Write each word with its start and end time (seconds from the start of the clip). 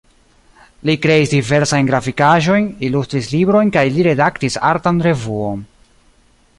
Li 0.89 0.93
kreis 1.01 1.33
diversajn 1.33 1.91
grafikaĵojn, 1.91 2.65
ilustris 2.89 3.31
librojn 3.35 3.73
kaj 3.79 3.85
li 3.99 4.09
redaktis 4.11 4.59
artan 4.75 5.05
revuon. 5.09 5.65